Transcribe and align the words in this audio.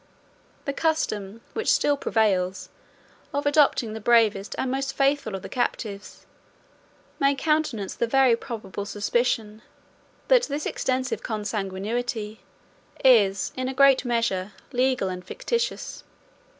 The 0.65 0.73
custom, 0.73 1.41
which 1.53 1.71
still 1.71 1.95
prevails, 1.95 2.69
of 3.35 3.45
adopting 3.45 3.93
the 3.93 3.99
bravest 4.01 4.55
and 4.57 4.71
most 4.71 4.95
faithful 4.97 5.35
of 5.35 5.43
the 5.43 5.47
captives, 5.47 6.25
may 7.19 7.35
countenance 7.35 7.93
the 7.93 8.07
very 8.07 8.35
probable 8.35 8.87
suspicion, 8.87 9.61
that 10.27 10.47
this 10.47 10.65
extensive 10.65 11.21
consanguinity 11.21 12.39
is, 13.05 13.53
in 13.55 13.67
a 13.69 13.75
great 13.75 14.03
measure, 14.03 14.53
legal 14.71 15.07
and 15.07 15.23
fictitious. 15.23 16.03